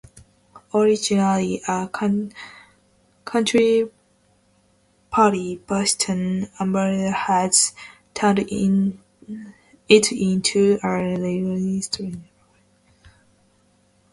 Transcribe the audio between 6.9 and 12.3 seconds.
has turned it into a Liberal stronghold.